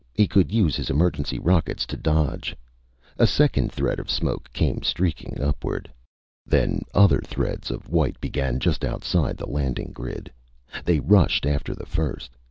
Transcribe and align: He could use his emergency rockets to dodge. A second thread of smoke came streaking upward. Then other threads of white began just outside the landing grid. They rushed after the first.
He 0.15 0.25
could 0.27 0.51
use 0.51 0.75
his 0.75 0.89
emergency 0.89 1.37
rockets 1.37 1.85
to 1.85 1.95
dodge. 1.95 2.55
A 3.19 3.27
second 3.27 3.71
thread 3.71 3.99
of 3.99 4.09
smoke 4.09 4.51
came 4.51 4.81
streaking 4.81 5.39
upward. 5.39 5.91
Then 6.43 6.85
other 6.91 7.21
threads 7.21 7.69
of 7.69 7.87
white 7.87 8.19
began 8.19 8.59
just 8.59 8.83
outside 8.83 9.37
the 9.37 9.45
landing 9.45 9.91
grid. 9.93 10.33
They 10.85 10.99
rushed 10.99 11.45
after 11.45 11.75
the 11.75 11.85
first. 11.85 12.31